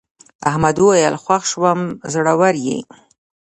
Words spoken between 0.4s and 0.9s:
احمد